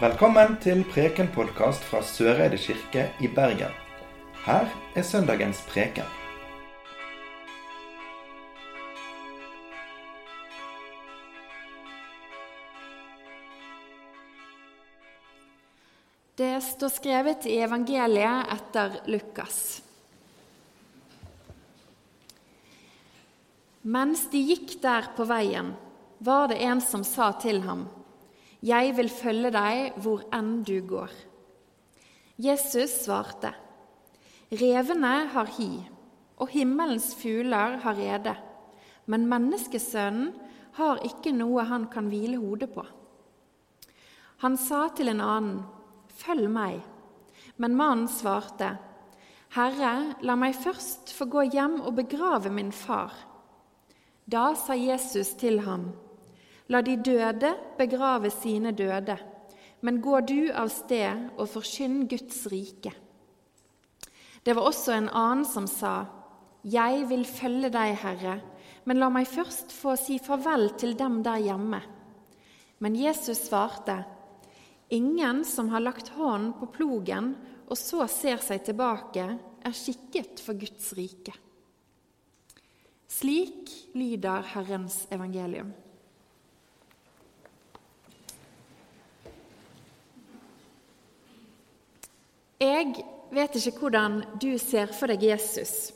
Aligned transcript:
Velkommen 0.00 0.54
til 0.64 0.78
Preken-podkast 0.88 1.82
fra 1.84 1.98
Søreide 2.00 2.56
kirke 2.56 3.02
i 3.20 3.28
Bergen. 3.28 3.74
Her 4.46 4.70
er 4.96 5.04
søndagens 5.04 5.60
preken. 5.68 6.08
Det 16.40 16.48
står 16.70 16.96
skrevet 16.96 17.44
i 17.44 17.60
evangeliet 17.60 18.56
etter 18.56 18.98
Lukas. 19.04 19.60
Mens 23.84 24.30
de 24.32 24.46
gikk 24.48 24.78
der 24.80 25.12
på 25.12 25.28
veien, 25.28 25.74
var 26.24 26.48
det 26.48 26.62
en 26.64 26.80
som 26.80 27.04
sa 27.04 27.34
til 27.44 27.60
ham, 27.68 27.90
'Jeg 28.62 28.96
vil 28.96 29.08
følge 29.08 29.50
deg 29.50 29.96
hvor 29.96 30.22
enn 30.36 30.62
du 30.62 30.80
går.' 30.84 31.16
Jesus 32.38 33.04
svarte, 33.04 33.54
'Revene 34.52 35.28
har 35.32 35.48
hi, 35.56 35.88
og 36.36 36.48
himmelens 36.48 37.14
fugler 37.14 37.78
har 37.80 37.96
rede, 37.96 38.36
men 39.06 39.28
menneskesønnen 39.28 40.34
har 40.76 41.00
ikke 41.04 41.32
noe 41.32 41.64
han 41.64 41.86
kan 41.88 42.08
hvile 42.12 42.36
hodet 42.36 42.70
på.' 42.74 42.86
Han 44.44 44.56
sa 44.56 44.88
til 44.88 45.08
en 45.08 45.20
annen, 45.20 45.64
'Følg 46.08 46.48
meg.' 46.50 46.84
Men 47.56 47.76
mannen 47.76 48.08
svarte, 48.08 48.78
'Herre, 49.50 50.14
la 50.22 50.34
meg 50.34 50.54
først 50.54 51.12
få 51.12 51.24
gå 51.24 51.42
hjem 51.52 51.80
og 51.80 51.96
begrave 51.96 52.50
min 52.50 52.72
far.' 52.72 53.26
Da 54.30 54.54
sa 54.54 54.74
Jesus 54.74 55.34
til 55.34 55.60
ham, 55.60 55.90
La 56.70 56.82
de 56.86 56.94
døde 56.96 57.50
begrave 57.78 58.30
sine 58.30 58.72
døde, 58.76 59.16
men 59.82 60.00
gå 60.04 60.20
du 60.22 60.52
av 60.54 60.70
sted 60.70 61.30
og 61.36 61.48
forkynn 61.50 62.04
Guds 62.10 62.44
rike. 62.52 62.92
Det 64.44 64.54
var 64.56 64.68
også 64.68 64.94
en 64.94 65.10
annen 65.10 65.44
som 65.48 65.66
sa, 65.68 66.06
Jeg 66.62 67.06
vil 67.08 67.24
følge 67.24 67.70
deg, 67.72 67.96
Herre, 68.02 68.40
men 68.84 69.00
la 69.00 69.08
meg 69.12 69.28
først 69.28 69.72
få 69.72 69.96
si 69.96 70.18
farvel 70.20 70.70
til 70.78 70.94
dem 70.96 71.22
der 71.24 71.40
hjemme. 71.40 71.80
Men 72.80 72.96
Jesus 72.96 73.48
svarte, 73.48 74.04
Ingen 74.90 75.44
som 75.44 75.68
har 75.70 75.80
lagt 75.80 76.08
hånden 76.16 76.52
på 76.58 76.66
plogen 76.74 77.34
og 77.70 77.78
så 77.78 78.06
ser 78.10 78.40
seg 78.42 78.64
tilbake, 78.66 79.26
er 79.60 79.76
skikket 79.76 80.40
for 80.42 80.58
Guds 80.58 80.90
rike. 80.98 81.34
Slik 83.10 83.70
lyder 83.94 84.46
Herrens 84.54 85.04
evangelium. 85.14 85.70
Jeg 92.60 92.92
vet 93.32 93.54
ikke 93.56 93.86
hvordan 93.86 94.18
du 94.42 94.50
ser 94.60 94.90
for 94.92 95.08
deg 95.08 95.22
Jesus. 95.24 95.94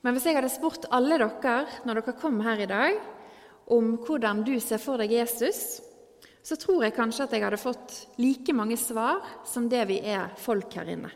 Men 0.00 0.16
hvis 0.16 0.24
jeg 0.24 0.38
hadde 0.38 0.48
spurt 0.48 0.86
alle 0.88 1.18
dere 1.20 1.56
når 1.84 2.00
dere 2.00 2.14
kom 2.16 2.38
her 2.40 2.62
i 2.64 2.68
dag, 2.70 2.96
om 3.68 3.98
hvordan 4.00 4.40
du 4.46 4.54
ser 4.60 4.80
for 4.80 4.96
deg 5.02 5.12
Jesus, 5.12 5.82
så 6.42 6.56
tror 6.56 6.86
jeg 6.86 6.96
kanskje 6.96 7.26
at 7.26 7.34
jeg 7.36 7.44
hadde 7.44 7.60
fått 7.60 7.96
like 8.18 8.54
mange 8.56 8.78
svar 8.80 9.20
som 9.46 9.68
det 9.68 9.84
vi 9.90 10.00
er 10.00 10.32
folk 10.40 10.72
her 10.80 10.88
inne. 10.90 11.12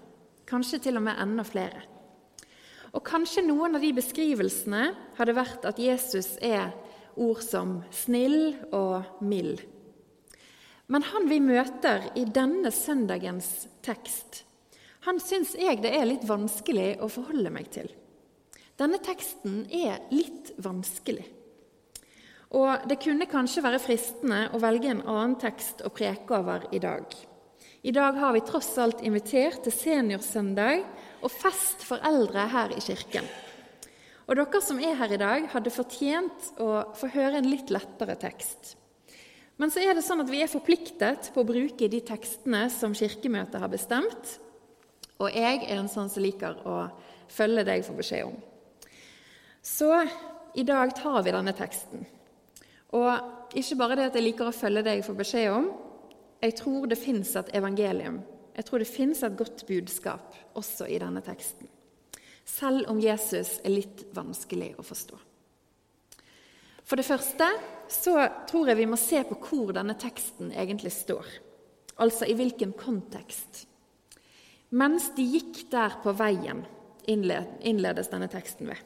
Kanskje 0.46 0.84
til 0.84 1.00
og 1.00 1.06
med 1.08 1.18
enda 1.24 1.42
flere. 1.46 1.80
Og 2.92 3.00
kanskje 3.04 3.46
noen 3.48 3.76
av 3.76 3.82
de 3.82 3.94
beskrivelsene 3.96 4.90
hadde 5.16 5.36
vært 5.36 5.64
at 5.68 5.80
Jesus 5.80 6.34
er 6.44 6.70
ord 7.16 7.40
som 7.40 7.80
snill 7.96 8.54
og 8.76 9.24
mild. 9.24 9.64
Men 10.92 11.02
han 11.02 11.26
vi 11.32 11.40
møter 11.42 12.12
i 12.14 12.26
denne 12.28 12.70
søndagens 12.70 13.66
tekst, 13.82 14.44
han 15.06 15.20
syns 15.22 15.54
jeg 15.54 15.80
det 15.84 15.92
er 15.94 16.08
litt 16.08 16.26
vanskelig 16.26 16.96
å 17.02 17.08
forholde 17.10 17.52
meg 17.54 17.70
til. 17.74 17.88
Denne 18.76 18.98
teksten 19.00 19.62
er 19.72 20.02
litt 20.12 20.52
vanskelig. 20.60 21.24
Og 22.56 22.86
det 22.90 22.98
kunne 23.02 23.28
kanskje 23.30 23.64
være 23.64 23.80
fristende 23.82 24.46
å 24.54 24.60
velge 24.62 24.90
en 24.92 25.02
annen 25.06 25.36
tekst 25.40 25.82
å 25.86 25.92
preke 25.94 26.36
over 26.36 26.68
i 26.74 26.80
dag. 26.82 27.06
I 27.86 27.94
dag 27.94 28.18
har 28.18 28.34
vi 28.34 28.42
tross 28.46 28.72
alt 28.82 29.02
invitert 29.06 29.62
til 29.64 29.74
seniorsøndag 29.74 30.82
og 31.22 31.30
fest 31.32 31.84
for 31.86 32.02
eldre 32.06 32.46
her 32.50 32.74
i 32.74 32.82
kirken. 32.82 33.26
Og 34.26 34.34
dere 34.34 34.62
som 34.62 34.80
er 34.82 34.96
her 34.98 35.12
i 35.14 35.20
dag, 35.22 35.46
hadde 35.52 35.70
fortjent 35.70 36.50
å 36.58 36.70
få 36.98 37.10
høre 37.14 37.38
en 37.38 37.46
litt 37.46 37.70
lettere 37.70 38.16
tekst. 38.18 38.74
Men 39.56 39.70
så 39.72 39.80
er 39.80 39.94
det 39.94 40.02
sånn 40.04 40.20
at 40.24 40.30
vi 40.30 40.42
er 40.42 40.50
forpliktet 40.50 41.30
på 41.32 41.44
å 41.44 41.48
bruke 41.48 41.88
de 41.88 42.00
tekstene 42.04 42.66
som 42.74 42.94
Kirkemøtet 42.96 43.62
har 43.62 43.70
bestemt, 43.72 44.34
og 45.16 45.32
jeg 45.32 45.62
er 45.64 45.78
en 45.78 45.88
sånn 45.90 46.10
som 46.12 46.24
liker 46.24 46.58
å 46.68 46.76
følge 47.32 47.64
det 47.66 47.78
jeg 47.78 47.86
får 47.88 47.98
beskjed 48.00 48.28
om. 48.28 48.36
Så 49.66 49.90
i 50.56 50.64
dag 50.66 50.92
tar 50.96 51.22
vi 51.24 51.34
denne 51.34 51.54
teksten. 51.56 52.04
Og 52.96 53.56
ikke 53.56 53.78
bare 53.80 53.96
det 53.98 54.10
at 54.10 54.18
jeg 54.18 54.26
liker 54.28 54.50
å 54.50 54.54
følge 54.54 54.84
det 54.86 54.98
jeg 54.98 55.06
får 55.06 55.18
beskjed 55.18 55.52
om, 55.52 55.70
jeg 56.44 56.56
tror 56.58 56.86
det 56.86 56.98
fins 57.00 57.32
et 57.38 57.54
evangelium. 57.56 58.20
Jeg 58.56 58.68
tror 58.68 58.80
det 58.80 58.88
fins 58.88 59.22
et 59.24 59.36
godt 59.36 59.64
budskap 59.68 60.36
også 60.56 60.88
i 60.88 61.00
denne 61.00 61.22
teksten. 61.24 61.68
Selv 62.46 62.90
om 62.92 63.00
Jesus 63.02 63.56
er 63.64 63.74
litt 63.74 64.04
vanskelig 64.14 64.74
å 64.78 64.84
forstå. 64.86 65.18
For 66.86 67.00
det 67.00 67.08
første 67.08 67.48
så 67.90 68.14
tror 68.46 68.70
jeg 68.70 68.78
vi 68.78 68.88
må 68.90 68.98
se 69.00 69.18
på 69.26 69.38
hvor 69.42 69.72
denne 69.74 69.96
teksten 69.98 70.52
egentlig 70.54 70.92
står. 70.94 71.26
Altså 71.98 72.28
i 72.28 72.36
hvilken 72.38 72.76
kontekst. 72.78 73.64
Mens 74.70 75.12
de 75.14 75.22
gikk 75.22 75.66
der 75.70 75.98
på 76.02 76.14
veien, 76.16 76.64
innledes 77.06 78.10
denne 78.10 78.28
teksten 78.30 78.70
ved. 78.72 78.80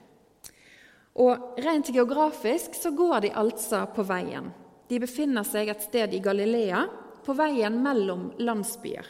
Og 1.21 1.57
Rent 1.61 1.89
geografisk 1.93 2.77
så 2.77 2.93
går 2.97 3.25
de 3.25 3.31
altså 3.37 3.87
på 3.95 4.05
veien. 4.07 4.51
De 4.89 4.99
befinner 5.01 5.47
seg 5.47 5.71
et 5.71 5.83
sted 5.87 6.15
i 6.15 6.21
Galilea, 6.23 6.85
på 7.25 7.35
veien 7.37 7.77
mellom 7.85 8.31
landsbyer. 8.41 9.07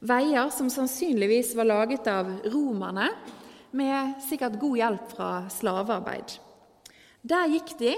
Veier 0.00 0.48
som 0.54 0.70
sannsynligvis 0.72 1.52
var 1.58 1.68
laget 1.68 2.08
av 2.08 2.30
romerne, 2.52 3.10
med 3.70 4.16
sikkert 4.26 4.56
god 4.58 4.78
hjelp 4.80 5.10
fra 5.12 5.30
slavearbeid. 5.52 6.32
Der 7.22 7.52
gikk 7.52 7.76
de 7.78 7.92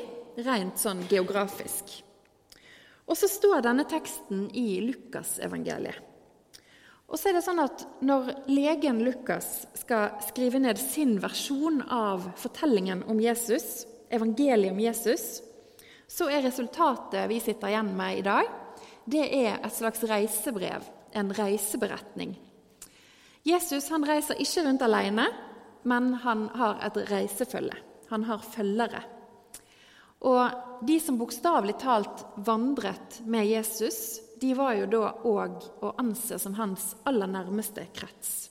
rent 0.44 0.80
sånn 0.82 1.04
geografisk. 1.08 1.94
Og 3.06 3.16
så 3.16 3.30
står 3.30 3.62
denne 3.64 3.86
teksten 3.88 4.48
i 4.52 4.82
Lukasevangeliet. 4.84 6.11
Og 7.12 7.20
så 7.20 7.28
er 7.28 7.36
det 7.36 7.44
sånn 7.44 7.60
at 7.60 7.84
Når 8.00 8.30
legen 8.48 9.02
Lukas 9.04 9.66
skal 9.76 10.16
skrive 10.24 10.62
ned 10.62 10.80
sin 10.80 11.18
versjon 11.22 11.82
av 11.92 12.24
fortellingen 12.40 13.04
om 13.12 13.20
Jesus, 13.20 13.84
evangeliet 14.12 14.72
om 14.72 14.80
Jesus, 14.80 15.42
så 16.08 16.28
er 16.32 16.44
resultatet 16.44 17.28
vi 17.30 17.40
sitter 17.40 17.72
igjen 17.72 17.92
med 17.96 18.18
i 18.18 18.24
dag, 18.24 18.48
det 19.04 19.24
er 19.28 19.58
et 19.58 19.74
slags 19.74 20.02
reisebrev, 20.08 20.84
en 21.12 21.32
reiseberetning. 21.36 22.34
Jesus 23.42 23.88
han 23.90 24.04
reiser 24.06 24.38
ikke 24.40 24.66
rundt 24.66 24.84
alene, 24.86 25.26
men 25.88 26.12
han 26.22 26.46
har 26.54 26.78
et 26.86 27.00
reisefølge. 27.10 27.78
Han 28.12 28.26
har 28.28 28.44
følgere. 28.44 29.00
Og 30.22 30.84
de 30.86 30.98
som 31.02 31.18
bokstavelig 31.18 31.74
talt 31.82 32.22
vandret 32.46 33.18
med 33.26 33.48
Jesus, 33.48 34.20
de 34.42 34.54
var 34.58 34.74
jo 34.74 34.86
da 34.90 35.08
òg 35.28 35.66
å 35.86 35.92
anse 36.02 36.34
som 36.42 36.56
hans 36.58 36.96
aller 37.06 37.30
nærmeste 37.30 37.84
krets. 37.94 38.50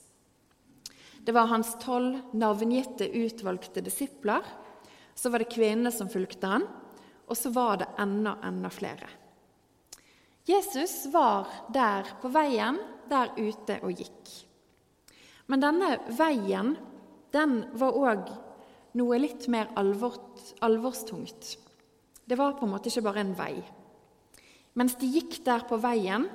Det 1.20 1.34
var 1.36 1.50
hans 1.50 1.74
tolv 1.82 2.32
navngitte, 2.32 3.06
utvalgte 3.06 3.82
disipler. 3.84 4.40
Så 5.14 5.30
var 5.30 5.42
det 5.42 5.52
kvinnene 5.52 5.92
som 5.92 6.08
fulgte 6.08 6.48
han, 6.48 6.64
og 7.28 7.36
så 7.36 7.52
var 7.52 7.82
det 7.82 7.90
enda, 8.00 8.38
enda 8.42 8.70
flere. 8.72 9.10
Jesus 10.48 11.04
var 11.12 11.52
der 11.68 12.08
på 12.22 12.32
veien, 12.32 12.80
der 13.12 13.36
ute 13.36 13.76
og 13.84 13.92
gikk. 13.92 14.32
Men 15.52 15.60
denne 15.60 15.92
veien, 16.16 16.72
den 17.36 17.58
var 17.76 18.00
òg 18.00 18.32
noe 18.96 19.20
litt 19.20 19.44
mer 19.52 19.68
alvor, 19.76 20.16
alvorstungt. 20.64 21.52
Det 22.24 22.40
var 22.40 22.56
på 22.56 22.64
en 22.64 22.72
måte 22.72 22.88
ikke 22.88 23.04
bare 23.04 23.22
en 23.22 23.36
vei. 23.36 23.54
Mens 24.78 24.96
de 25.00 25.08
gikk 25.10 25.42
der 25.44 25.66
på 25.68 25.76
veien, 25.82 26.28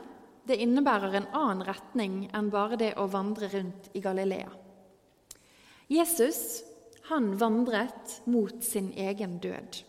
det 0.48 0.60
innebærer 0.64 1.18
en 1.18 1.30
annen 1.36 1.66
retning 1.68 2.18
enn 2.36 2.52
bare 2.54 2.78
det 2.80 2.94
å 3.00 3.08
vandre 3.12 3.50
rundt 3.52 3.90
i 3.98 4.02
Galilea. 4.04 4.50
Jesus 5.92 6.64
han 7.08 7.32
vandret 7.40 8.22
mot 8.28 8.64
sin 8.64 8.92
egen 8.92 9.38
død. 9.40 9.80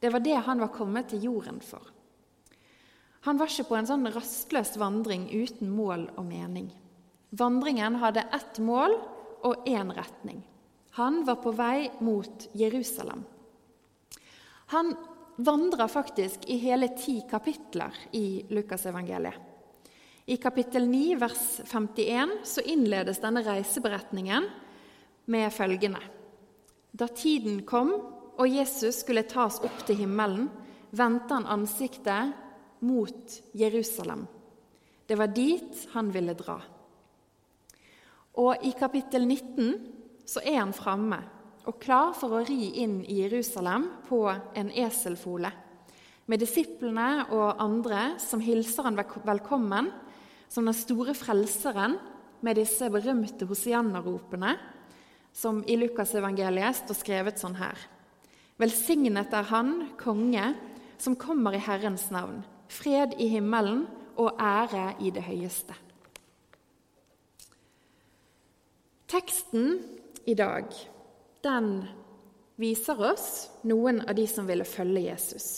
Det 0.00 0.10
var 0.12 0.20
det 0.24 0.36
han 0.46 0.60
var 0.60 0.72
kommet 0.72 1.10
til 1.12 1.24
jorden 1.24 1.60
for. 1.64 1.82
Han 3.28 3.40
var 3.40 3.52
ikke 3.52 3.68
på 3.68 3.76
en 3.76 3.88
sånn 3.88 4.08
rastløs 4.12 4.76
vandring 4.80 5.26
uten 5.32 5.72
mål 5.72 6.06
og 6.16 6.24
mening. 6.28 6.70
Vandringen 7.36 7.98
hadde 8.00 8.24
ett 8.32 8.60
mål 8.64 8.96
og 9.44 9.68
én 9.68 9.92
retning. 9.96 10.40
Han 10.96 11.22
var 11.28 11.40
på 11.44 11.52
vei 11.56 11.90
mot 12.04 12.48
Jerusalem. 12.56 13.22
Han 14.72 14.94
vandrer 15.44 15.88
faktisk 15.88 16.44
i 16.48 16.56
hele 16.60 16.90
ti 16.98 17.20
kapitler 17.30 17.96
i 18.16 18.44
Lukasevangeliet. 18.48 19.46
I 20.30 20.36
kapittel 20.36 20.86
9, 20.86 21.16
vers 21.18 21.60
51, 21.66 22.30
så 22.44 22.62
innledes 22.62 23.18
denne 23.18 23.42
reiseberetningen 23.42 24.46
med 25.32 25.52
følgende.: 25.52 26.02
Da 26.92 27.08
tiden 27.08 27.64
kom 27.66 27.90
og 28.38 28.48
Jesus 28.48 29.02
skulle 29.02 29.26
tas 29.28 29.58
opp 29.64 29.82
til 29.86 29.98
himmelen, 30.04 30.46
vendte 30.90 31.34
han 31.34 31.46
ansiktet 31.46 32.32
mot 32.86 33.40
Jerusalem. 33.52 34.26
Det 35.06 35.18
var 35.18 35.32
dit 35.34 35.88
han 35.92 36.12
ville 36.14 36.34
dra. 36.38 36.60
Og 38.38 38.64
i 38.64 38.70
kapittel 38.78 39.26
19 39.26 39.74
så 40.30 40.42
er 40.46 40.60
han 40.60 40.72
framme 40.76 41.18
og 41.70 41.78
klar 41.78 42.10
for 42.18 42.34
å 42.34 42.42
ri 42.42 42.72
inn 42.82 42.98
i 43.06 43.20
Jerusalem 43.20 43.84
på 44.08 44.24
en 44.26 44.72
eselfole, 44.74 45.52
med 46.26 46.42
disiplene 46.42 47.28
og 47.34 47.62
andre 47.62 48.16
som 48.22 48.42
hilser 48.42 48.88
han 48.88 48.98
velkommen 48.98 49.90
som 50.50 50.66
den 50.66 50.74
store 50.74 51.14
frelseren 51.14 51.96
med 52.42 52.58
disse 52.58 52.88
berømte 52.90 53.46
hosianna-ropene, 53.46 54.56
som 55.30 55.62
i 55.70 55.76
Lukasevangeliet 55.78 56.80
står 56.80 56.98
skrevet 56.98 57.38
sånn 57.38 57.58
her. 57.60 57.78
Velsignet 58.58 59.30
er 59.34 59.46
Han, 59.50 59.92
konge, 59.98 60.54
som 60.98 61.14
kommer 61.14 61.54
i 61.54 61.62
Herrens 61.62 62.08
navn. 62.10 62.42
Fred 62.70 63.14
i 63.18 63.30
himmelen 63.30 63.84
og 64.18 64.34
ære 64.42 64.96
i 65.06 65.14
det 65.14 65.22
høyeste. 65.22 65.74
Teksten 69.10 69.78
i 70.26 70.34
dag 70.38 70.66
den 71.44 71.70
viser 72.60 73.00
oss 73.12 73.50
noen 73.64 74.02
av 74.04 74.14
de 74.18 74.26
som 74.28 74.48
ville 74.48 74.66
følge 74.68 75.06
Jesus. 75.08 75.48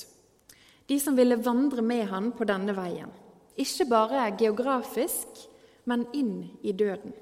De 0.87 0.99
som 1.01 1.17
ville 1.17 1.41
vandre 1.41 1.83
med 1.83 2.07
han 2.11 2.31
på 2.37 2.47
denne 2.47 2.75
veien. 2.77 3.11
Ikke 3.59 3.87
bare 3.91 4.31
geografisk, 4.39 5.47
men 5.85 6.07
inn 6.15 6.53
i 6.63 6.73
døden. 6.73 7.13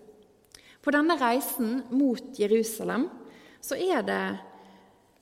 På 0.81 0.93
denne 0.93 1.17
reisen 1.21 1.83
mot 1.93 2.39
Jerusalem 2.41 3.09
så 3.61 3.77
er 3.77 4.05
det 4.05 4.25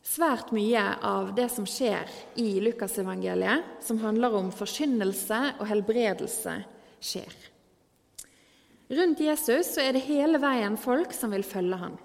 svært 0.07 0.53
mye 0.55 0.83
av 1.05 1.33
det 1.37 1.49
som 1.53 1.67
skjer 1.69 2.11
i 2.39 2.59
Lukasevangeliet, 2.63 3.79
som 3.83 4.01
handler 4.03 4.37
om 4.39 4.51
forkynnelse 4.55 5.41
og 5.59 5.67
helbredelse, 5.71 6.55
skjer. 6.99 7.35
Rundt 8.89 9.21
Jesus 9.21 9.75
så 9.75 9.85
er 9.85 9.95
det 9.95 10.07
hele 10.07 10.41
veien 10.41 10.79
folk 10.81 11.13
som 11.13 11.35
vil 11.35 11.45
følge 11.47 11.79
ham. 11.79 11.99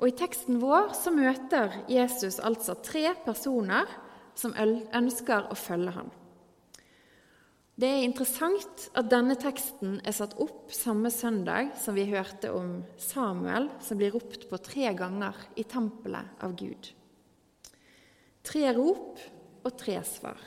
Og 0.00 0.10
I 0.10 0.16
teksten 0.18 0.58
vår 0.62 0.92
så 0.98 1.12
møter 1.14 1.80
Jesus 1.90 2.40
altså 2.42 2.74
tre 2.82 3.12
personer 3.24 3.88
som 4.34 4.54
ønsker 4.58 5.50
å 5.50 5.56
følge 5.58 5.94
ham. 5.94 6.10
Det 7.74 7.88
er 7.90 8.04
interessant 8.06 8.84
at 8.94 9.08
denne 9.10 9.34
teksten 9.38 9.96
er 10.06 10.14
satt 10.14 10.36
opp 10.42 10.70
samme 10.74 11.10
søndag 11.10 11.72
som 11.82 11.96
vi 11.98 12.06
hørte 12.06 12.52
om 12.54 12.76
Samuel 13.02 13.66
som 13.82 13.98
blir 13.98 14.14
ropt 14.14 14.46
på 14.50 14.60
tre 14.62 14.92
ganger 14.94 15.38
i 15.58 15.64
tempelet 15.66 16.44
av 16.46 16.54
Gud. 16.58 16.90
Tre 18.46 18.68
rop 18.76 19.18
og 19.64 19.72
tre 19.80 19.96
svar. 20.06 20.38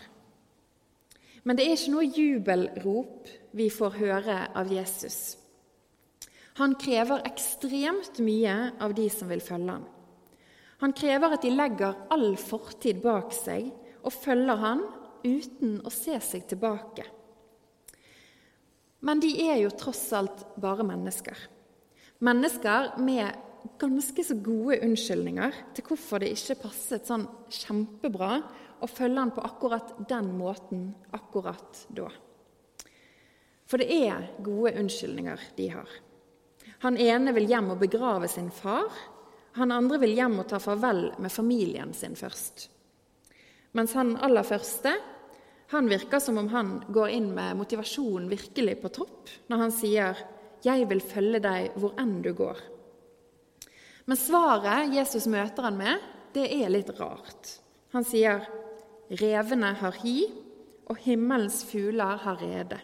Men 1.43 1.59
det 1.59 1.65
er 1.65 1.75
ikke 1.75 1.95
noe 1.95 2.07
jubelrop 2.07 3.27
vi 3.59 3.67
får 3.71 3.99
høre 3.99 4.39
av 4.55 4.71
Jesus. 4.71 5.35
Han 6.57 6.73
krever 6.81 7.21
ekstremt 7.27 8.17
mye 8.23 8.55
av 8.81 8.95
de 8.97 9.05
som 9.13 9.29
vil 9.29 9.43
følge 9.45 9.75
ham. 9.75 9.85
Han 10.81 10.93
krever 10.93 11.35
at 11.35 11.43
de 11.45 11.51
legger 11.53 11.97
all 12.13 12.31
fortid 12.37 13.01
bak 13.03 13.33
seg 13.33 13.69
og 14.01 14.13
følger 14.13 14.61
han 14.61 14.81
uten 15.25 15.79
å 15.85 15.91
se 15.93 16.17
seg 16.23 16.47
tilbake. 16.49 17.05
Men 19.05 19.21
de 19.21 19.29
er 19.45 19.59
jo 19.61 19.73
tross 19.77 20.07
alt 20.17 20.45
bare 20.57 20.85
mennesker. 20.85 21.37
Mennesker 22.25 22.95
med 23.05 23.43
ganske 23.77 24.23
så 24.25 24.37
gode 24.41 24.79
unnskyldninger 24.85 25.61
til 25.77 25.85
hvorfor 25.85 26.23
det 26.23 26.31
ikke 26.33 26.61
passet 26.63 27.05
sånn 27.09 27.27
kjempebra 27.53 28.39
å 28.81 28.89
følge 28.89 29.21
han 29.21 29.33
på 29.35 29.45
akkurat 29.45 29.93
den 30.09 30.31
måten 30.37 30.89
akkurat 31.13 31.85
da. 31.93 32.09
For 33.67 33.81
det 33.81 33.89
er 33.93 34.29
gode 34.41 34.77
unnskyldninger 34.79 35.49
de 35.57 35.71
har. 35.73 35.89
Han 36.85 36.97
ene 36.97 37.33
vil 37.33 37.47
hjem 37.49 37.71
og 37.73 37.81
begrave 37.81 38.29
sin 38.29 38.49
far. 38.53 38.89
Han 39.57 39.73
andre 39.73 39.97
vil 40.03 40.13
hjem 40.17 40.39
og 40.43 40.49
ta 40.51 40.59
farvel 40.61 41.11
med 41.17 41.33
familien 41.33 41.93
sin 41.97 42.15
først. 42.15 42.67
Mens 43.77 43.93
han 43.97 44.15
aller 44.23 44.45
første 44.45 44.93
han 45.67 45.89
virker 45.91 46.21
som 46.23 46.37
om 46.39 46.47
han 46.47 46.69
går 46.87 47.09
inn 47.11 47.27
med 47.35 47.57
motivasjonen 47.59 48.29
virkelig 48.31 48.77
på 48.81 48.91
topp 49.01 49.31
når 49.51 49.57
han 49.65 49.71
sier 49.75 50.17
'Jeg 50.63 50.87
vil 50.89 51.01
følge 51.01 51.39
deg 51.39 51.71
hvor 51.75 51.93
enn 51.99 52.21
du 52.21 52.33
går'. 52.33 52.61
Men 54.05 54.17
svaret 54.17 54.93
Jesus 54.95 55.27
møter 55.27 55.63
han 55.63 55.77
med, 55.77 55.99
det 56.33 56.47
er 56.63 56.69
litt 56.69 56.89
rart. 56.99 57.59
Han 57.93 58.03
sier 58.03 58.47
'Revene 59.11 59.73
har 59.73 59.91
hi, 59.91 60.31
og 60.87 60.97
himmelens 60.97 61.63
fugler 61.63 62.17
har 62.17 62.37
rede'. 62.37 62.79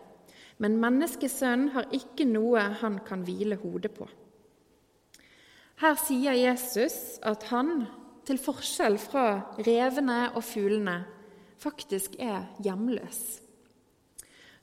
Men 0.62 0.78
menneskesønnen 0.82 1.72
har 1.74 1.90
ikke 1.96 2.28
noe 2.30 2.62
han 2.82 3.00
kan 3.06 3.24
hvile 3.26 3.58
hodet 3.62 3.94
på. 3.96 4.08
Her 5.82 5.98
sier 6.00 6.38
Jesus 6.38 7.18
at 7.26 7.48
han, 7.50 7.86
til 8.24 8.40
forskjell 8.40 8.96
fra 9.02 9.26
revene 9.66 10.30
og 10.32 10.44
fuglene, 10.48 11.02
faktisk 11.60 12.16
er 12.24 12.46
hjemløs. 12.64 13.20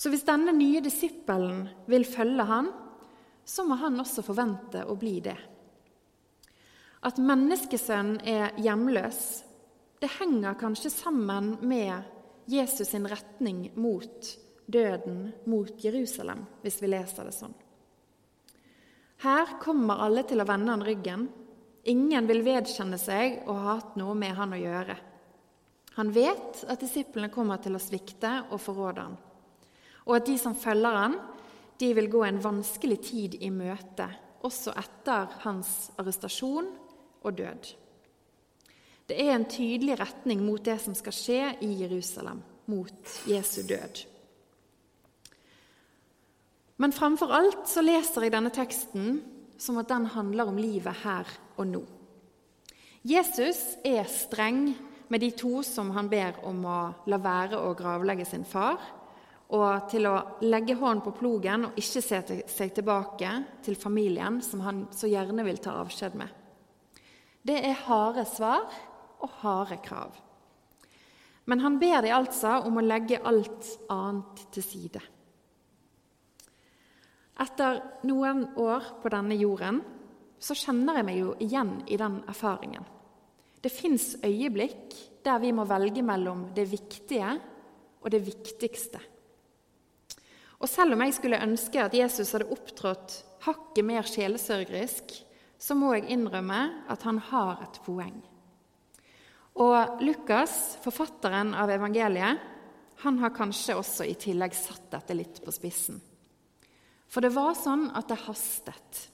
Så 0.00 0.08
hvis 0.08 0.24
denne 0.24 0.54
nye 0.56 0.80
disippelen 0.80 1.66
vil 1.90 2.06
følge 2.08 2.46
han, 2.48 2.70
så 3.44 3.66
må 3.68 3.76
han 3.82 4.00
også 4.00 4.24
forvente 4.24 4.86
å 4.88 4.96
bli 4.96 5.18
det. 5.24 5.36
At 7.04 7.20
menneskesønnen 7.20 8.20
er 8.28 8.56
hjemløs, 8.60 9.20
det 10.00 10.08
henger 10.16 10.56
kanskje 10.60 10.92
sammen 10.92 11.58
med 11.60 12.06
Jesus 12.48 12.94
sin 12.94 13.08
retning 13.08 13.66
mot 13.76 14.30
døden, 14.70 15.32
mot 15.50 15.84
Jerusalem, 15.84 16.44
hvis 16.62 16.80
vi 16.82 16.90
leser 16.90 17.28
det 17.28 17.34
sånn. 17.36 17.54
Her 19.20 19.58
kommer 19.60 20.00
alle 20.00 20.24
til 20.24 20.40
å 20.40 20.48
vende 20.48 20.72
han 20.72 20.84
ryggen. 20.84 21.26
Ingen 21.92 22.28
vil 22.28 22.40
vedkjenne 22.44 22.96
seg 23.00 23.42
ha 23.44 23.56
hatt 23.74 23.98
noe 24.00 24.14
med 24.16 24.36
han 24.36 24.54
å 24.56 24.60
gjøre. 24.60 24.96
Han 25.98 26.12
vet 26.14 26.62
at 26.70 26.80
disiplene 26.80 27.28
kommer 27.32 27.60
til 27.60 27.76
å 27.76 27.82
svikte 27.82 28.30
og 28.48 28.62
forråde 28.62 29.04
han, 29.04 29.18
og 30.06 30.16
at 30.16 30.28
de 30.28 30.36
som 30.40 30.56
følger 30.56 30.96
han, 30.96 31.18
de 31.80 31.90
vil 31.96 32.08
gå 32.12 32.22
en 32.24 32.40
vanskelig 32.40 32.98
tid 33.04 33.36
i 33.40 33.50
møte, 33.52 34.06
også 34.44 34.72
etter 34.80 35.36
hans 35.44 35.90
arrestasjon 36.00 36.70
og 37.20 37.36
død. 37.36 37.70
Det 39.10 39.18
er 39.18 39.34
en 39.34 39.48
tydelig 39.50 39.98
retning 40.00 40.44
mot 40.46 40.62
det 40.64 40.78
som 40.80 40.94
skal 40.96 41.16
skje 41.16 41.40
i 41.66 41.70
Jerusalem, 41.82 42.40
mot 42.70 43.14
Jesu 43.28 43.62
død. 43.66 44.04
Men 46.80 46.92
framfor 46.96 47.32
alt 47.36 47.66
så 47.68 47.82
leser 47.84 48.24
jeg 48.24 48.32
denne 48.32 48.52
teksten 48.54 49.18
som 49.60 49.76
at 49.80 49.90
den 49.90 50.06
handler 50.14 50.48
om 50.48 50.60
livet 50.60 51.02
her 51.02 51.28
og 51.60 51.66
nå. 51.68 51.82
Jesus 53.04 53.60
er 53.84 54.08
streng 54.08 54.70
med 55.12 55.20
de 55.20 55.30
to 55.36 55.60
som 55.66 55.90
han 55.92 56.08
ber 56.08 56.38
om 56.48 56.64
å 56.64 56.78
la 57.10 57.18
være 57.20 57.60
å 57.60 57.74
gravlegge 57.76 58.24
sin 58.28 58.46
far, 58.48 58.80
og 59.50 59.90
til 59.90 60.06
å 60.06 60.14
legge 60.46 60.78
hånden 60.78 61.02
på 61.04 61.14
plogen 61.18 61.66
og 61.68 61.78
ikke 61.80 62.02
se 62.04 62.22
seg 62.48 62.74
tilbake 62.76 63.32
til 63.66 63.76
familien, 63.76 64.38
som 64.40 64.62
han 64.64 64.84
så 64.94 65.10
gjerne 65.10 65.44
vil 65.44 65.58
ta 65.60 65.74
avskjed 65.82 66.16
med. 66.16 66.28
Det 67.42 67.58
er 67.60 67.80
harde 67.88 68.24
svar 68.30 68.68
og 69.20 69.40
harde 69.42 69.80
krav. 69.84 70.14
Men 71.50 71.64
han 71.64 71.80
ber 71.82 72.04
de 72.04 72.12
altså 72.14 72.60
om 72.68 72.78
å 72.78 72.84
legge 72.84 73.20
alt 73.26 73.72
annet 73.90 74.44
til 74.54 74.64
side. 74.64 75.02
Etter 77.40 77.80
noen 78.04 78.44
år 78.60 78.96
på 79.00 79.12
denne 79.12 79.36
jorden 79.40 79.80
så 80.40 80.56
kjenner 80.56 81.00
jeg 81.00 81.06
meg 81.08 81.20
jo 81.20 81.36
igjen 81.40 81.78
i 81.88 81.96
den 82.00 82.18
erfaringen. 82.28 82.84
Det 83.60 83.72
fins 83.72 84.14
øyeblikk 84.24 84.96
der 85.24 85.40
vi 85.40 85.52
må 85.52 85.66
velge 85.68 86.04
mellom 86.04 86.46
det 86.56 86.66
viktige 86.70 87.32
og 88.00 88.08
det 88.12 88.22
viktigste. 88.24 89.00
Og 90.60 90.68
selv 90.68 90.96
om 90.96 91.04
jeg 91.04 91.16
skulle 91.16 91.40
ønske 91.40 91.80
at 91.80 91.96
Jesus 91.96 92.32
hadde 92.36 92.48
opptrådt 92.52 93.16
hakket 93.46 93.86
mer 93.88 94.08
sjelesørgerisk, 94.08 95.12
så 95.60 95.76
må 95.76 95.94
jeg 95.96 96.10
innrømme 96.12 96.60
at 96.92 97.04
han 97.08 97.20
har 97.30 97.64
et 97.64 97.80
poeng. 97.84 98.16
Og 99.60 100.00
Lukas, 100.04 100.76
forfatteren 100.84 101.52
av 101.56 101.72
evangeliet, 101.72 102.40
han 103.00 103.18
har 103.20 103.32
kanskje 103.32 103.76
også 103.80 104.06
i 104.08 104.16
tillegg 104.20 104.56
satt 104.56 104.90
dette 104.92 105.16
litt 105.16 105.40
på 105.44 105.52
spissen. 105.52 106.00
For 107.10 107.24
det 107.24 107.32
var 107.34 107.56
sånn 107.58 107.88
at 107.98 108.08
det 108.10 108.20
hastet. 108.24 109.06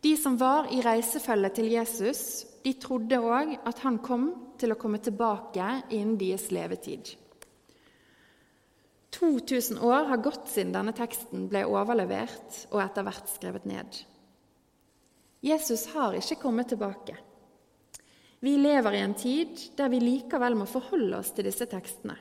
De 0.00 0.16
som 0.16 0.38
var 0.40 0.70
i 0.72 0.80
reisefølget 0.82 1.58
til 1.58 1.70
Jesus, 1.70 2.22
de 2.64 2.72
trodde 2.80 3.20
òg 3.20 3.52
at 3.68 3.82
han 3.84 4.00
kom 4.02 4.30
til 4.60 4.72
å 4.72 4.78
komme 4.80 5.00
tilbake 5.02 5.66
innen 5.92 6.16
deres 6.20 6.48
levetid. 6.52 7.12
2000 9.14 9.80
år 9.84 10.08
har 10.10 10.22
gått 10.24 10.48
siden 10.48 10.72
denne 10.74 10.94
teksten 10.96 11.48
ble 11.50 11.64
overlevert 11.68 12.64
og 12.70 12.80
etter 12.82 13.04
hvert 13.04 13.32
skrevet 13.32 13.66
ned. 13.68 13.98
Jesus 15.44 15.86
har 15.94 16.16
ikke 16.16 16.38
kommet 16.40 16.70
tilbake. 16.72 17.16
Vi 18.40 18.54
lever 18.56 18.96
i 18.96 19.02
en 19.04 19.16
tid 19.18 19.58
der 19.76 19.90
vi 19.92 20.00
likevel 20.00 20.56
må 20.56 20.68
forholde 20.68 21.18
oss 21.20 21.34
til 21.36 21.48
disse 21.48 21.66
tekstene. 21.68 22.16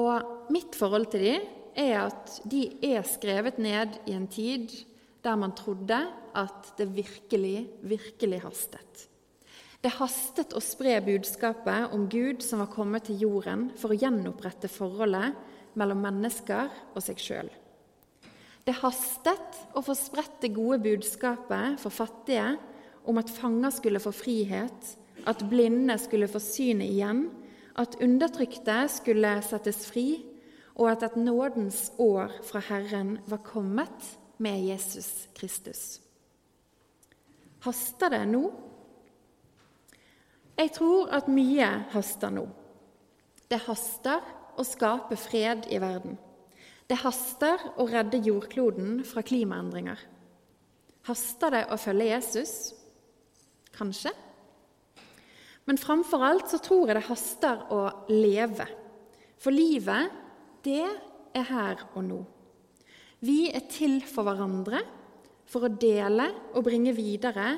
Og 0.00 0.48
mitt 0.54 0.76
forhold 0.78 1.10
til 1.12 1.26
dem 1.28 1.44
er 1.76 1.96
at 2.06 2.38
de 2.48 2.66
er 2.86 3.04
skrevet 3.06 3.58
ned 3.62 3.98
i 4.06 4.14
en 4.16 4.28
tid 4.30 4.72
der 5.24 5.38
man 5.40 5.54
trodde 5.56 5.98
at 6.36 6.70
det 6.78 6.90
virkelig, 6.92 7.68
virkelig 7.82 8.42
hastet. 8.44 9.08
Det 9.84 9.92
hastet 9.98 10.54
å 10.56 10.62
spre 10.64 10.96
budskapet 11.04 11.92
om 11.92 12.06
Gud 12.08 12.42
som 12.44 12.62
var 12.62 12.70
kommet 12.72 13.06
til 13.08 13.20
jorden 13.26 13.66
for 13.76 13.92
å 13.92 13.98
gjenopprette 13.98 14.70
forholdet 14.72 15.36
mellom 15.76 16.00
mennesker 16.04 16.70
og 16.94 17.04
seg 17.04 17.20
sjøl. 17.20 17.50
Det 18.64 18.76
hastet 18.80 19.58
å 19.76 19.82
få 19.84 19.96
spredt 19.98 20.38
det 20.40 20.54
gode 20.56 20.80
budskapet 20.86 21.76
for 21.82 21.92
fattige 21.92 22.54
om 23.04 23.20
at 23.20 23.32
fanger 23.32 23.74
skulle 23.76 24.00
få 24.00 24.12
frihet, 24.16 24.94
at 25.28 25.44
blinde 25.50 25.98
skulle 26.00 26.30
få 26.32 26.40
synet 26.40 26.88
igjen, 26.88 27.26
at 27.76 27.98
undertrykte 28.00 28.86
skulle 28.92 29.34
settes 29.44 29.82
fri, 29.90 30.22
og 30.74 30.90
at 30.90 31.04
et 31.06 31.16
nådens 31.16 31.92
år 31.98 32.32
fra 32.42 32.62
Herren 32.68 33.18
var 33.30 33.42
kommet 33.46 34.08
med 34.38 34.66
Jesus 34.66 35.28
Kristus. 35.34 36.00
Haster 37.64 38.10
det 38.12 38.24
nå? 38.28 38.42
Jeg 40.58 40.70
tror 40.74 41.10
at 41.14 41.30
mye 41.30 41.68
haster 41.94 42.30
nå. 42.34 42.44
Det 43.50 43.62
haster 43.66 44.22
å 44.58 44.66
skape 44.66 45.16
fred 45.18 45.68
i 45.70 45.80
verden. 45.82 46.18
Det 46.86 46.98
haster 47.00 47.62
å 47.80 47.86
redde 47.88 48.20
jordkloden 48.22 48.98
fra 49.08 49.22
klimaendringer. 49.24 49.98
Haster 51.08 51.54
det 51.54 51.64
å 51.72 51.78
følge 51.80 52.10
Jesus? 52.10 52.54
Kanskje. 53.74 54.12
Men 55.64 55.80
framfor 55.80 56.22
alt 56.24 56.50
så 56.52 56.60
tror 56.62 56.90
jeg 56.90 56.98
det 56.98 57.08
haster 57.08 57.64
å 57.72 57.80
leve. 58.12 58.66
For 59.40 59.54
livet, 59.54 60.12
det 60.64 60.84
er 61.34 61.46
her 61.48 61.84
og 61.94 62.02
nå. 62.06 62.20
Vi 63.24 63.48
er 63.52 63.64
til 63.70 64.00
for 64.08 64.26
hverandre 64.26 64.82
for 65.48 65.66
å 65.66 65.72
dele 65.80 66.26
og 66.54 66.64
bringe 66.66 66.92
videre 66.96 67.54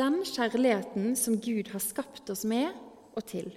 den 0.00 0.20
kjærligheten 0.24 1.12
som 1.18 1.36
Gud 1.42 1.72
har 1.74 1.82
skapt 1.84 2.30
oss 2.32 2.46
med 2.48 2.72
og 3.16 3.24
til. 3.28 3.50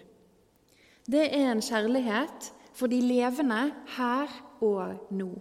Det 1.08 1.26
er 1.30 1.50
en 1.52 1.64
kjærlighet 1.64 2.52
for 2.76 2.92
de 2.92 3.00
levende 3.04 3.66
her 3.98 4.32
og 4.64 5.12
nå. 5.16 5.32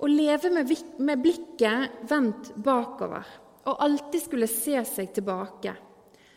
Å 0.00 0.08
leve 0.08 0.50
med 0.54 1.22
blikket 1.22 2.02
vendt 2.08 2.52
bakover 2.64 3.26
og 3.68 3.82
alltid 3.84 4.22
skulle 4.24 4.48
se 4.50 4.78
seg 4.88 5.10
tilbake, 5.14 5.74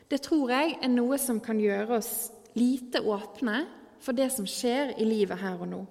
det 0.10 0.20
tror 0.25 0.52
jeg 0.52 0.75
er 0.84 0.92
noe 0.92 1.18
som 1.18 1.40
kan 1.42 1.58
gjøre 1.62 1.98
oss 1.98 2.13
lite 2.60 3.02
åpne 3.02 3.63
for 4.03 4.15
det 4.15 4.29
som 4.36 4.48
skjer 4.50 4.93
i 5.00 5.07
livet 5.07 5.39
her 5.39 5.62
og 5.62 5.69
nå. 5.72 5.81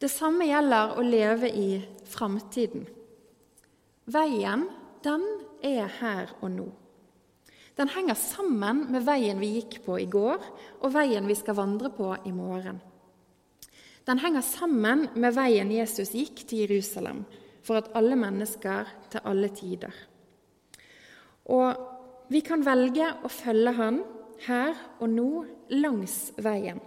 Det 0.00 0.08
samme 0.12 0.46
gjelder 0.48 0.96
å 0.96 1.04
leve 1.04 1.50
i 1.52 1.70
framtiden. 2.08 2.86
Veien, 4.10 4.66
den 5.04 5.24
er 5.64 5.90
her 6.00 6.32
og 6.40 6.52
nå. 6.54 6.68
Den 7.76 7.88
henger 7.92 8.16
sammen 8.18 8.86
med 8.92 9.04
veien 9.06 9.40
vi 9.40 9.54
gikk 9.58 9.78
på 9.86 9.96
i 10.00 10.08
går, 10.10 10.40
og 10.84 10.92
veien 10.92 11.28
vi 11.28 11.36
skal 11.38 11.56
vandre 11.56 11.92
på 11.94 12.10
i 12.28 12.32
morgen. 12.32 12.80
Den 14.04 14.20
henger 14.20 14.44
sammen 14.44 15.06
med 15.20 15.36
veien 15.36 15.70
Jesus 15.72 16.12
gikk 16.16 16.42
til 16.48 16.64
Jerusalem 16.64 17.22
for 17.64 17.80
at 17.80 17.92
alle 17.96 18.16
mennesker 18.18 18.88
til 19.12 19.24
alle 19.28 19.50
tider. 19.54 19.94
Og 21.52 22.30
vi 22.32 22.40
kan 22.46 22.64
velge 22.64 23.06
å 23.24 23.30
følge 23.32 23.74
Han 23.76 24.00
her 24.46 24.76
og 25.00 25.08
nå 25.12 25.30
langs 25.76 26.30
veien. 26.40 26.80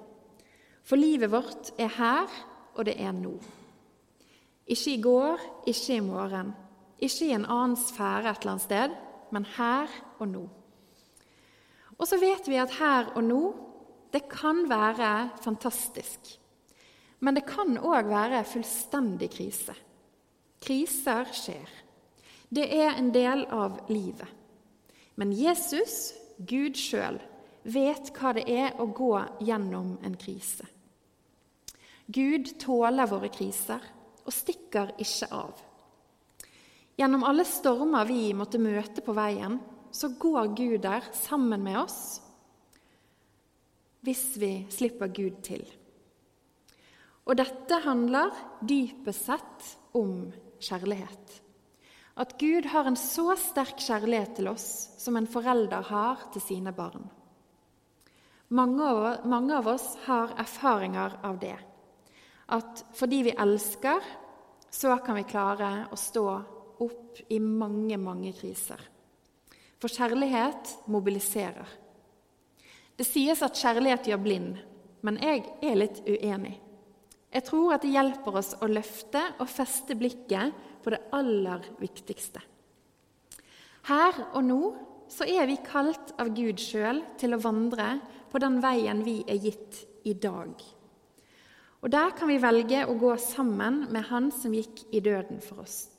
For 0.83 0.99
livet 0.99 1.31
vårt 1.31 1.71
er 1.79 1.91
her 1.97 2.31
og 2.75 2.85
det 2.87 2.97
er 2.99 3.13
nå. 3.15 3.33
Ikke 4.67 4.93
i 4.93 5.01
går, 5.01 5.41
ikke 5.67 5.97
i 5.97 6.03
morgen, 6.03 6.53
ikke 6.99 7.27
i 7.27 7.35
en 7.35 7.47
annen 7.47 7.77
sfære 7.79 8.31
et 8.31 8.43
eller 8.43 8.53
annet 8.53 8.65
sted, 8.67 8.95
men 9.33 9.47
her 9.57 9.91
og 10.19 10.27
nå. 10.27 10.43
Og 11.97 12.07
så 12.07 12.19
vet 12.19 12.47
vi 12.49 12.59
at 12.59 12.75
her 12.79 13.11
og 13.15 13.23
nå, 13.23 13.41
det 14.13 14.27
kan 14.29 14.63
være 14.69 15.29
fantastisk. 15.41 16.35
Men 17.23 17.37
det 17.37 17.45
kan 17.47 17.77
òg 17.79 18.09
være 18.11 18.43
fullstendig 18.45 19.29
krise. 19.31 19.75
Kriser 20.63 21.31
skjer. 21.33 21.69
Det 22.53 22.67
er 22.75 22.97
en 22.97 23.09
del 23.13 23.45
av 23.51 23.79
livet. 23.89 24.27
Men 25.15 25.31
Jesus, 25.33 26.13
Gud 26.37 26.77
sjøl, 26.77 27.19
vet 27.63 28.11
hva 28.17 28.33
det 28.35 28.45
er 28.51 28.79
å 28.81 28.87
gå 28.91 29.15
gjennom 29.45 29.95
en 30.03 30.17
krise. 30.19 30.67
Gud 32.07 32.49
tåler 32.59 33.07
våre 33.07 33.29
kriser 33.31 33.83
og 34.23 34.33
stikker 34.35 34.91
ikke 35.01 35.29
av. 35.31 35.53
Gjennom 36.99 37.23
alle 37.25 37.45
stormer 37.47 38.05
vi 38.05 38.33
måtte 38.37 38.61
møte 38.61 39.01
på 39.05 39.15
veien, 39.17 39.57
så 39.93 40.11
går 40.19 40.51
Gud 40.57 40.81
der 40.83 41.05
sammen 41.15 41.63
med 41.63 41.79
oss 41.85 42.01
hvis 44.03 44.33
vi 44.35 44.65
slipper 44.73 45.07
Gud 45.15 45.37
til. 45.47 45.63
Og 47.23 47.37
dette 47.39 47.77
handler 47.85 48.33
dypest 48.59 49.29
sett 49.29 49.67
om 49.95 50.27
kjærlighet. 50.59 51.37
At 52.19 52.35
Gud 52.37 52.67
har 52.73 52.89
en 52.89 52.99
så 52.99 53.31
sterk 53.39 53.79
kjærlighet 53.79 54.35
til 54.37 54.51
oss 54.51 54.67
som 54.99 55.15
en 55.15 55.29
forelder 55.29 55.87
har 55.87 56.27
til 56.35 56.43
sine 56.43 56.75
barn. 56.75 57.07
Mange 58.53 58.83
av, 58.83 59.23
mange 59.25 59.55
av 59.55 59.71
oss 59.71 59.93
har 60.03 60.35
erfaringer 60.43 61.15
av 61.23 61.39
det 61.41 61.55
at 62.53 62.83
fordi 62.93 63.23
vi 63.29 63.37
elsker, 63.39 64.01
så 64.73 64.97
kan 65.05 65.17
vi 65.19 65.27
klare 65.29 65.87
å 65.93 65.97
stå 65.99 66.25
opp 66.83 67.21
i 67.29 67.39
mange, 67.39 67.97
mange 68.01 68.33
kriser. 68.37 68.79
For 69.81 69.91
kjærlighet 69.91 70.77
mobiliserer. 70.91 71.67
Det 72.97 73.05
sies 73.07 73.41
at 73.43 73.57
kjærlighet 73.57 74.07
gjør 74.09 74.21
blind, 74.21 74.53
men 75.03 75.19
jeg 75.21 75.43
er 75.65 75.79
litt 75.79 75.99
uenig. 76.07 76.55
Jeg 77.33 77.45
tror 77.47 77.73
at 77.73 77.83
det 77.83 77.93
hjelper 77.95 78.37
oss 78.39 78.53
å 78.61 78.69
løfte 78.69 79.21
og 79.41 79.49
feste 79.49 79.97
blikket 79.97 80.53
på 80.83 80.93
det 80.93 81.01
aller 81.17 81.65
viktigste. 81.79 82.43
Her 83.89 84.19
og 84.31 84.43
nå 84.45 84.59
så 85.11 85.25
er 85.27 85.49
vi 85.49 85.57
kalt 85.65 86.13
av 86.21 86.29
Gud 86.37 86.61
sjøl 86.61 87.01
til 87.19 87.35
å 87.35 87.41
vandre 87.41 87.97
på 88.31 88.39
den 88.41 88.61
veien 88.63 89.01
vi 89.05 89.19
er 89.27 89.41
gitt 89.41 89.81
i 90.07 90.13
dag. 90.13 90.53
Og 91.83 91.91
der 91.91 92.13
kan 92.15 92.31
vi 92.31 92.39
velge 92.39 92.85
å 92.87 92.95
gå 92.95 93.11
sammen 93.19 93.83
med 93.91 94.07
Han 94.07 94.31
som 94.31 94.53
gikk 94.55 94.85
i 94.95 95.01
døden 95.03 95.41
for 95.43 95.65
oss. 95.65 95.89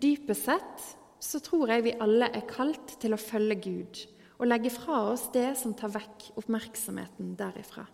Dypest 0.00 0.48
sett 0.48 0.88
så 1.22 1.38
tror 1.44 1.70
jeg 1.70 1.84
vi 1.86 1.98
alle 2.00 2.30
er 2.34 2.48
kalt 2.50 2.96
til 3.02 3.14
å 3.14 3.20
følge 3.20 3.60
Gud 3.62 4.02
og 4.40 4.48
legge 4.48 4.72
fra 4.72 5.02
oss 5.12 5.28
det 5.34 5.52
som 5.60 5.76
tar 5.76 5.92
vekk 5.92 6.30
oppmerksomheten 6.40 7.34
derifra. 7.38 7.84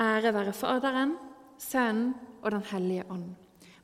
Ære 0.00 0.32
være 0.32 0.56
Faderen, 0.56 1.16
Sønnen 1.60 2.14
og 2.42 2.50
Den 2.52 2.66
hellige 2.72 3.06
ånd, 3.12 3.30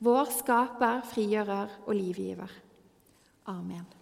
vår 0.04 0.28
skaper, 0.34 1.00
frigjører 1.08 1.80
og 1.86 1.94
livgiver. 1.96 2.52
Amen. 3.48 4.01